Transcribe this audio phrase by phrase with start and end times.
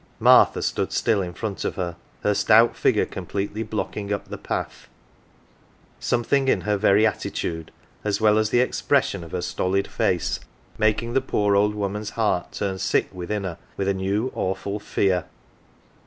[0.19, 4.37] Martha stood still in front of her, her stout figure com pletely blocking up the
[4.39, 4.87] path;
[5.99, 7.69] something in her very attitude,
[8.03, 10.39] as well as the expression of her stolid face,
[10.77, 13.87] 161 L AUNT JINNY making the poor old woman's heart turn sick within her with
[13.87, 15.25] a new, awful fear.